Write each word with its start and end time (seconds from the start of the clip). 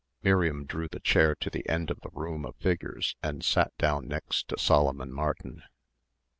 Miriam 0.23 0.65
drew 0.65 0.87
the 0.87 0.99
chair 0.99 1.35
to 1.35 1.51
the 1.51 1.69
end 1.69 1.91
of 1.91 2.01
the 2.01 2.09
row 2.11 2.41
of 2.45 2.55
figures 2.55 3.15
and 3.21 3.45
sat 3.45 3.71
down 3.77 4.07
next 4.07 4.47
to 4.47 4.57
Solomon 4.57 5.13
Martin. 5.13 5.61